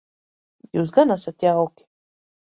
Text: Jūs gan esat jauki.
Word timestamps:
Jūs 0.77 0.93
gan 0.95 1.17
esat 1.17 1.47
jauki. 1.49 1.89